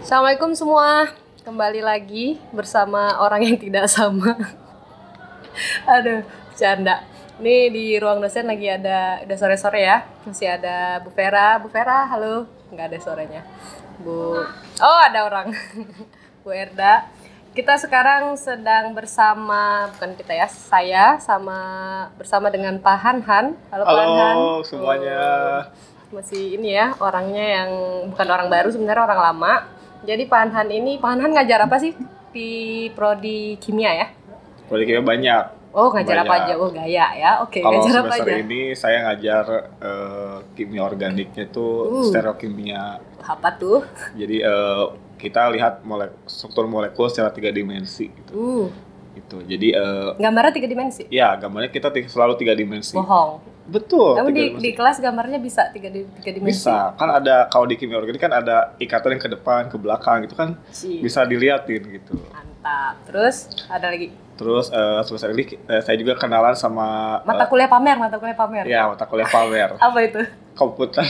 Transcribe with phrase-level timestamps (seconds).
[0.00, 1.12] Assalamualaikum semua,
[1.44, 4.32] kembali lagi bersama orang yang tidak sama.
[5.84, 7.04] Aduh, bercanda.
[7.36, 11.60] Ini di ruang dosen lagi ada, udah sore-sore ya, masih ada Bu Vera.
[11.60, 12.48] Bu Vera, halo.
[12.72, 13.42] Nggak ada suaranya.
[14.00, 14.40] Bu,
[14.80, 15.52] oh ada orang.
[16.42, 17.04] Bu Erda.
[17.52, 21.60] Kita sekarang sedang bersama, bukan kita ya, saya sama
[22.16, 23.52] bersama dengan Pak Han-Han.
[23.68, 24.36] Halo, Pak Han-Han.
[24.40, 25.20] Halo semuanya.
[25.20, 25.60] Oh,
[26.16, 27.70] masih ini ya orangnya yang
[28.08, 29.79] bukan orang baru sebenarnya orang lama.
[30.00, 31.92] Jadi Pak Han ini Pak Han ngajar apa sih
[32.30, 32.50] di
[32.90, 34.06] prodi kimia ya?
[34.66, 35.44] Prodi kimia banyak.
[35.70, 36.46] Oh ngajar apa Banyak.
[36.50, 36.54] aja?
[36.58, 37.30] Oh gaya ya.
[37.40, 38.42] Oke Kalau ngajar apa semester aja?
[38.42, 39.44] ini saya ngajar
[39.78, 42.02] eh, kimia organiknya itu Uh.
[42.04, 42.98] stereokimia.
[43.22, 43.86] Apa tuh?
[44.12, 48.32] Jadi eh, kita lihat molek struktur molekul secara tiga dimensi gitu.
[48.34, 48.66] Uh
[49.14, 49.36] Gitu.
[49.44, 51.02] Jadi eh, gambarnya tiga dimensi.
[51.10, 52.94] ya gambarnya kita selalu tiga dimensi.
[52.94, 53.42] Bohong.
[53.70, 54.18] Betul.
[54.18, 54.62] Kamu di, dimensi.
[54.62, 56.66] di kelas gambarnya bisa tiga, di, tiga dimensi.
[56.66, 60.26] bisa kan ada kalau di kimia organik kan ada ikatan yang ke depan ke belakang
[60.26, 60.58] gitu kan
[61.02, 62.18] bisa diliatin gitu.
[62.34, 62.98] Mantap.
[63.06, 68.00] Terus ada lagi Terus eh, semester ini eh, saya juga kenalan sama mata kuliah pamer,
[68.00, 68.64] mata kuliah pamer.
[68.64, 69.76] eh, ya mata kuliah pamer.
[69.84, 70.24] Apa itu?
[70.56, 71.04] komputer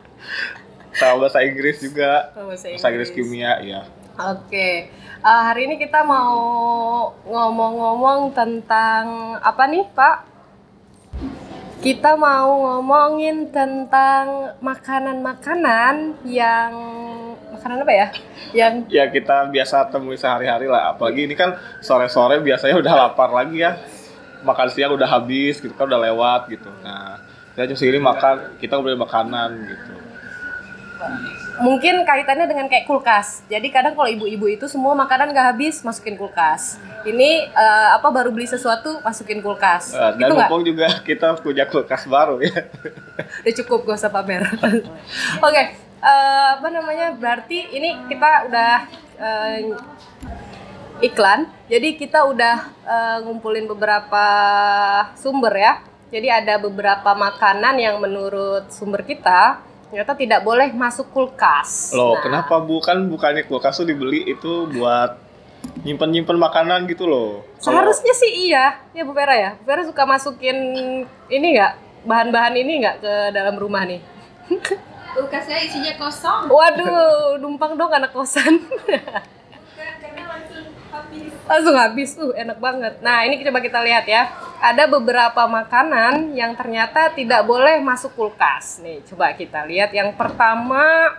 [0.98, 3.80] sama bahasa Inggris juga bahasa bahasa Inggris kimia ya
[4.18, 6.32] Oke, Eh, hari ini kita mau
[7.28, 10.16] ngomong-ngomong tentang apa nih, Pak?
[11.84, 16.72] Kita mau ngomongin tentang makanan-makanan yang
[17.52, 18.06] makanan apa ya?
[18.56, 20.96] Yang ya kita biasa temui sehari-hari lah.
[20.96, 23.76] Apalagi ini kan sore-sore biasanya udah lapar lagi ya.
[24.40, 26.72] Makan siang udah habis gitu kan udah lewat gitu.
[26.80, 27.20] Nah
[27.52, 29.94] kita segini makan kita udah makanan gitu
[31.60, 33.44] mungkin kaitannya dengan kayak kulkas.
[33.46, 36.80] Jadi kadang kalau ibu-ibu itu semua makanan nggak habis masukin kulkas.
[37.04, 39.92] Ini eh, apa baru beli sesuatu masukin kulkas.
[39.92, 42.66] Eh, dan gitu mumpung juga kita punya kulkas baru ya
[43.44, 44.42] udah cukup gak usah pamer
[45.46, 48.72] oke eh, apa namanya berarti ini kita udah
[49.20, 49.58] eh,
[51.00, 54.26] iklan jadi kita udah eh, ngumpulin beberapa
[55.14, 55.72] sumber ya
[56.10, 61.90] jadi ada beberapa makanan yang menurut sumber kita ternyata tidak boleh masuk kulkas.
[61.92, 62.78] Loh Nah, kenapa bu?
[62.78, 65.18] Kan bukannya kulkas tuh dibeli itu buat
[65.82, 67.42] nyimpen-nyimpen makanan gitu loh.
[67.58, 68.80] Seharusnya sih iya.
[68.94, 69.50] Ya Bu Vera ya?
[69.60, 70.56] Bu Vera suka masukin
[71.28, 72.06] ini nggak?
[72.06, 74.00] Bahan-bahan ini nggak ke dalam rumah nih?
[75.10, 76.48] Kulkas saya isinya kosong.
[76.48, 78.62] Waduh, numpang dong anak kosan.
[81.10, 81.46] Langsung habis.
[81.50, 82.94] Langsung habis, uh enak banget.
[83.02, 84.30] Nah ini coba kita lihat ya.
[84.62, 88.78] Ada beberapa makanan yang ternyata tidak boleh masuk kulkas.
[88.78, 89.90] Nih coba kita lihat.
[89.90, 91.10] Yang pertama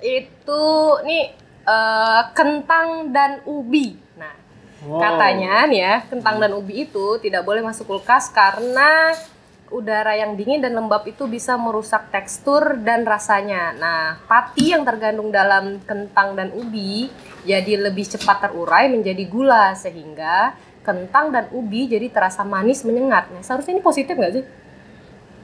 [0.00, 0.64] itu
[1.04, 1.36] nih
[1.68, 3.98] eh, kentang dan ubi.
[4.16, 4.38] Nah
[4.78, 5.02] Wow.
[5.02, 9.10] katanya nih ya kentang dan ubi itu tidak boleh masuk kulkas karena
[9.70, 13.76] udara yang dingin dan lembab itu bisa merusak tekstur dan rasanya.
[13.76, 17.08] Nah, pati yang tergandung dalam kentang dan ubi
[17.44, 23.28] jadi lebih cepat terurai menjadi gula sehingga kentang dan ubi jadi terasa manis menyengat.
[23.28, 24.44] Nah, seharusnya ini positif nggak sih?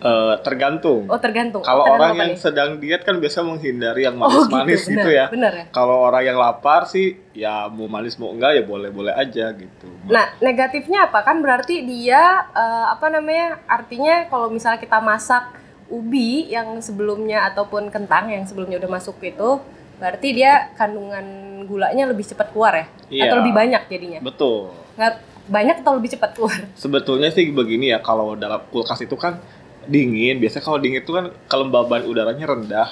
[0.00, 1.60] Eh, tergantung Oh, tergantung.
[1.60, 2.40] Kalau Oh, orang yang nih?
[2.40, 5.26] sedang diet kan biasa menghindari yang Oh, manis-manis gitu, benar, ya.
[5.28, 5.64] Benar ya.
[5.68, 9.88] Kalau orang yang lapar sih ya mau manis mau enggak ya boleh-boleh aja gitu.
[10.08, 11.20] Nah, negatifnya apa?
[11.20, 13.60] Kan berarti dia eh, apa namanya?
[13.64, 15.52] Artinya kalau misalnya kita masak
[15.86, 19.60] ubi yang sebelumnya ataupun kentang yang sebelumnya udah masuk itu,
[19.96, 21.24] berarti dia kandungan
[21.68, 22.86] gulanya lebih cepat keluar ya?
[23.12, 23.22] Iya.
[23.28, 24.18] Atau lebih banyak jadinya?
[24.24, 24.72] Betul.
[24.96, 25.14] Nggak
[25.50, 26.56] banyak atau lebih cepat keluar?
[26.72, 29.42] Sebetulnya sih begini ya kalau dalam kulkas itu kan
[29.90, 30.38] dingin.
[30.38, 32.88] Biasanya kalau dingin itu kan kelembaban udaranya rendah.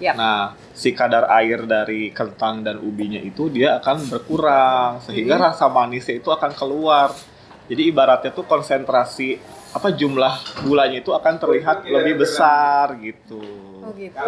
[0.00, 0.16] Yap.
[0.16, 5.44] Nah, si kadar air dari kentang dan ubinya itu dia akan berkurang sehingga Hmm.
[5.52, 7.12] rasa manisnya itu akan keluar.
[7.70, 9.38] Jadi ibaratnya tuh konsentrasi
[9.70, 13.38] apa jumlah gulanya itu akan terlihat lebih besar gitu.
[13.84, 14.18] Oh gitu.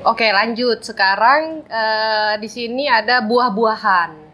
[0.00, 0.80] Oke, lanjut.
[0.80, 4.29] Sekarang eh, di sini ada buah-buahan.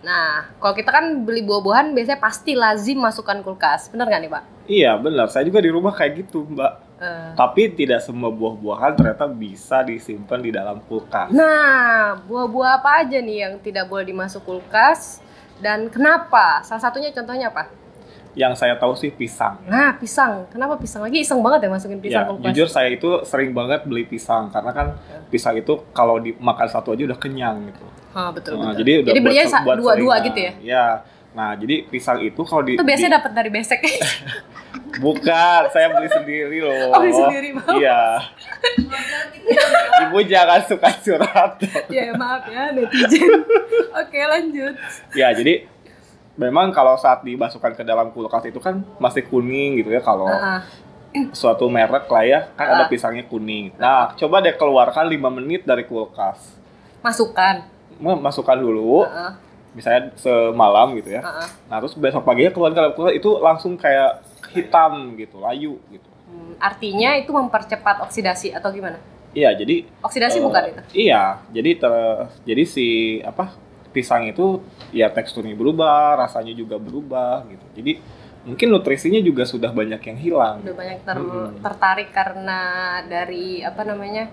[0.00, 3.92] Nah, kalau kita kan beli buah-buahan biasanya pasti lazim masukkan kulkas.
[3.92, 4.44] Bener nggak nih, Pak?
[4.70, 6.72] Iya benar, saya juga di rumah kayak gitu mbak.
[7.02, 11.34] Eh, Tapi tidak semua buah-buahan ternyata bisa disimpan di dalam kulkas.
[11.34, 15.18] Nah, buah-buah apa aja nih yang tidak boleh dimasuk kulkas
[15.58, 16.62] dan kenapa?
[16.62, 17.66] Salah satunya contohnya apa?
[18.32, 19.58] Yang saya tahu sih pisang.
[19.64, 20.46] Nah, pisang.
[20.48, 21.18] Kenapa pisang lagi?
[21.18, 22.46] Iseng banget ya masukin pisang ya, kulkas.
[22.48, 24.86] jujur saya itu sering banget beli pisang karena kan
[25.26, 27.84] pisang itu kalau dimakan satu aja udah kenyang gitu.
[28.10, 28.78] Ah, betul, Nah, betul.
[28.80, 30.52] jadi udah Jadi belinya dua-dua gitu ya?
[30.60, 30.86] Iya.
[31.30, 33.78] Nah, jadi pisang itu kalau di Itu biasanya di- dapat dari besek.
[35.02, 36.90] bukan, saya beli sendiri loh.
[36.90, 37.70] Oh, beli sendiri, maaf.
[37.72, 38.02] Iya.
[40.06, 41.52] Ibu jangan suka curhat.
[41.94, 43.30] ya, maaf ya netizen.
[43.92, 44.74] Oke, lanjut.
[45.12, 45.66] ya, jadi
[46.40, 50.56] memang kalau saat dimasukkan ke dalam kulkas itu kan masih kuning gitu ya kalau Ah,
[50.56, 50.60] ah.
[51.30, 52.88] suatu merek lah ya, kan ada Ah.
[52.88, 53.76] pisangnya kuning.
[53.76, 56.56] Nah, coba deh keluarkan 5 menit dari kulkas.
[57.00, 57.66] Masukkan.
[57.98, 59.32] Ma- Masukkan dulu, Heeh,
[59.72, 61.20] misalnya semalam gitu ya.
[61.20, 61.48] heeh.
[61.66, 66.08] Nah, terus besok paginya keluar ke dalam kulkas itu langsung kayak hitam gitu, layu gitu.
[66.24, 68.96] Hmm, artinya itu mempercepat oksidasi atau gimana?
[69.30, 70.80] Iya, jadi Oksidasi eh, bukan itu?
[71.06, 72.86] Iya, jadi ter- jadi si
[73.20, 73.54] apa
[73.90, 74.62] pisang itu
[74.94, 77.66] ya teksturnya berubah, rasanya juga berubah gitu.
[77.82, 77.92] Jadi
[78.46, 80.56] mungkin nutrisinya juga sudah banyak yang hilang.
[80.64, 81.60] Udah banyak ter- Mm-mm.
[81.60, 82.60] tertarik karena
[83.04, 84.30] dari apa namanya?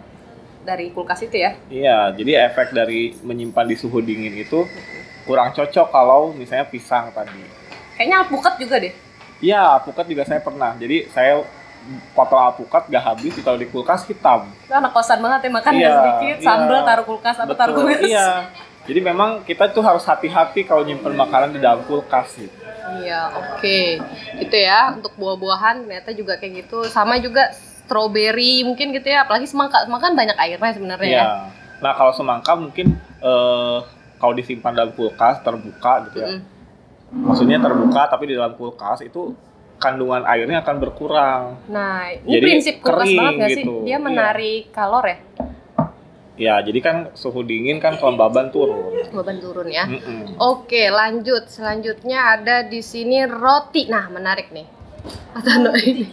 [0.67, 1.55] Dari kulkas itu ya.
[1.71, 4.67] Iya, jadi efek dari menyimpan di suhu dingin itu
[5.23, 7.39] kurang cocok kalau misalnya pisang tadi.
[7.95, 8.91] Kayaknya alpukat juga deh.
[9.39, 10.75] Iya, alpukat juga saya pernah.
[10.75, 11.39] Jadi saya
[12.11, 14.51] potong alpukat gak habis ditaruh di kulkas hitam.
[14.59, 16.87] Itu anak kosan banget ya makan Iya, sedikit, sambel iya.
[16.87, 18.01] taruh kulkas apa taruh kulkas.
[18.03, 18.27] Iya.
[18.87, 22.55] Jadi memang kita tuh harus hati-hati kalau nyimpen makanan di dalam kulkas gitu.
[22.97, 23.79] Iya, oke.
[24.39, 26.87] Itu ya untuk buah-buahan ternyata juga kayak gitu.
[26.87, 29.83] Sama juga strawberry mungkin gitu ya, apalagi semangka.
[29.83, 31.19] Semangka kan banyak airnya sebenarnya Iya.
[31.19, 31.27] ya.
[31.77, 33.77] Nah kalau semangka mungkin eh,
[34.17, 36.27] kalau disimpan dalam kulkas terbuka gitu ya.
[36.31, 36.41] Mm-mm.
[37.27, 39.35] Maksudnya terbuka tapi di dalam kulkas itu
[39.77, 41.43] kandungan airnya akan berkurang.
[41.67, 43.61] Nah, ini Jadi prinsip kulkas kering banget nggak sih?
[43.61, 43.73] gitu.
[43.83, 43.97] Dia Iya.
[43.99, 45.17] menarik kalor ya,
[46.37, 48.93] Ya jadi kan suhu dingin kan kelembaban turun.
[49.09, 49.89] beban turun ya.
[49.89, 50.37] Mm-mm.
[50.37, 51.49] Oke, lanjut.
[51.49, 53.89] Selanjutnya ada di sini roti.
[53.89, 54.69] Nah, menarik nih.
[55.33, 56.05] Kata no ini.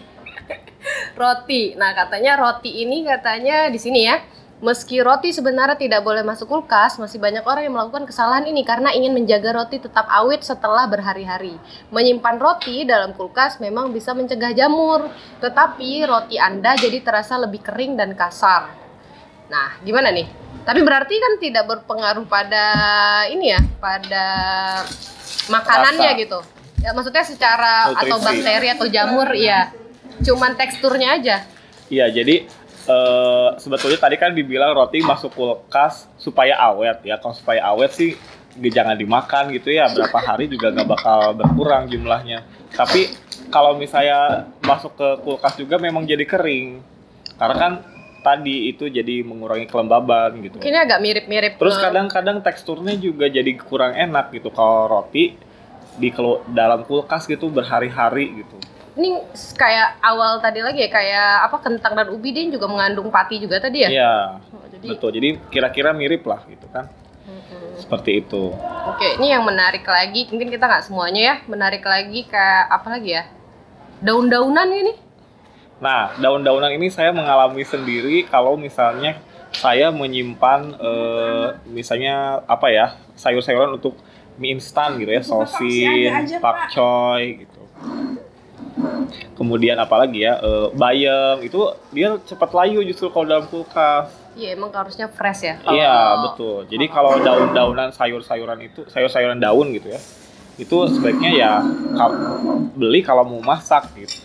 [1.20, 1.76] roti.
[1.76, 4.16] Nah, katanya roti ini katanya di sini ya.
[4.64, 8.96] Meski roti sebenarnya tidak boleh masuk kulkas, masih banyak orang yang melakukan kesalahan ini karena
[8.96, 11.52] ingin menjaga roti tetap awet setelah berhari-hari.
[11.92, 15.12] Menyimpan roti dalam kulkas memang bisa mencegah jamur,
[15.44, 18.83] tetapi roti Anda jadi terasa lebih kering dan kasar.
[19.54, 20.26] Nah, gimana nih?
[20.66, 22.66] Tapi berarti kan tidak berpengaruh pada
[23.30, 24.26] ini ya, pada
[25.46, 26.22] makanannya Rasa.
[26.26, 26.38] gitu.
[26.82, 28.42] Ya, maksudnya secara atau Nutrisi.
[28.42, 29.70] bakteri atau jamur ya.
[30.26, 31.36] Cuman teksturnya aja.
[31.86, 32.48] Iya jadi
[32.88, 37.22] eh, sebetulnya tadi kan dibilang roti masuk kulkas supaya awet ya.
[37.22, 38.18] Kalau supaya awet sih
[38.58, 39.86] jangan dimakan gitu ya.
[39.94, 42.42] Berapa hari juga nggak bakal berkurang jumlahnya.
[42.74, 43.12] Tapi
[43.54, 46.82] kalau misalnya masuk ke kulkas juga memang jadi kering.
[47.38, 47.72] Karena kan
[48.24, 50.56] tadi itu jadi mengurangi kelembaban gitu.
[50.56, 55.36] Mungkin agak mirip-mirip Terus kadang-kadang teksturnya juga jadi kurang enak gitu kalau roti
[56.00, 56.08] di
[56.50, 58.56] dalam kulkas gitu berhari-hari gitu.
[58.94, 59.18] ini
[59.58, 63.58] kayak awal tadi lagi ya kayak apa kentang dan ubi dia juga mengandung pati juga
[63.58, 63.90] tadi ya.
[63.90, 64.14] Iya,
[64.54, 65.10] Oh, jadi betul.
[65.18, 66.86] Jadi kira-kira mirip lah gitu kan.
[67.74, 68.54] Seperti itu.
[68.86, 73.10] Oke, ini yang menarik lagi, mungkin kita nggak semuanya ya, menarik lagi kayak apa lagi
[73.18, 73.24] ya?
[73.98, 74.94] Daun-daunan ini.
[75.82, 79.18] Nah, daun-daunan ini saya mengalami sendiri kalau misalnya
[79.54, 83.94] saya menyimpan eh, misalnya apa ya sayur-sayuran untuk
[84.34, 86.10] mie instan gitu ya, sosin,
[86.42, 86.42] Pak.
[86.42, 87.62] pakcoy gitu.
[89.38, 91.58] Kemudian apalagi ya, eh, bayam itu
[91.94, 94.10] dia cepat layu justru kalau dalam kulkas.
[94.34, 95.54] Iya, emang harusnya fresh ya.
[95.62, 95.94] Iya
[96.26, 96.66] betul.
[96.66, 100.00] Jadi kalau daun-daunan sayur-sayuran itu sayur-sayuran daun gitu ya,
[100.58, 101.52] itu sebaiknya ya
[102.74, 104.18] beli kalau mau masak gitu.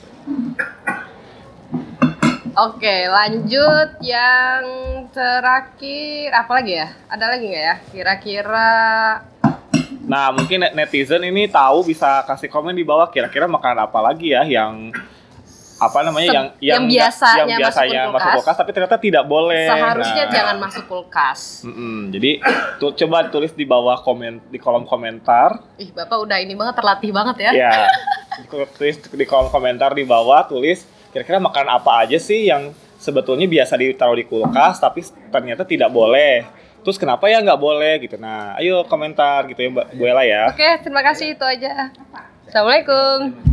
[2.59, 4.63] Oke, lanjut yang
[5.09, 6.87] terakhir apa lagi ya?
[7.07, 7.75] Ada lagi nggak ya?
[7.87, 8.71] Kira-kira
[10.03, 14.33] Nah mungkin net- netizen ini tahu bisa kasih komen di bawah kira-kira makanan apa lagi
[14.33, 14.89] ya yang
[15.79, 18.35] apa namanya Se- yang yang nggak- biasanya yang biasanya masuk masuk kulkas.
[18.35, 19.65] kulkas tapi ternyata tidak boleh.
[19.65, 21.39] seharusnya Nah, jangan masuk kulkas.
[21.63, 21.97] mm-mm.
[22.09, 22.31] jadi
[22.75, 27.11] tuh coba tulis di bawah komen di kolom komentar Ih, Bapak udah ini banget terlatih
[27.13, 27.51] banget ya.
[27.55, 27.73] Ya,
[28.73, 33.79] tulis di kolom komentar di bawah tulis kira-kira makanan apa aja sih yang sebetulnya biasa
[33.79, 35.01] ditaruh di kulkas tapi
[35.31, 36.45] ternyata tidak boleh.
[36.79, 38.15] Terus kenapa ya nggak boleh gitu.
[38.15, 40.43] Nah, ayo komentar gitu ya Mbak Bu Ella ya.
[40.55, 41.91] Oke, terima kasih itu aja.
[42.47, 43.45] Assalamualaikum.